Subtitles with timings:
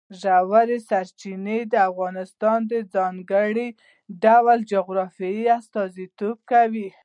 [0.21, 3.67] ژورې سرچینې د افغانستان د ځانګړي
[4.23, 6.87] ډول جغرافیه استازیتوب کوي.